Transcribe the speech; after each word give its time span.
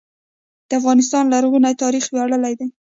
د 0.67 0.71
افغانستان 0.79 1.23
لرغونی 1.33 1.73
تاریخ 1.83 2.03
ویاړلی 2.09 2.53
دی 2.59 2.67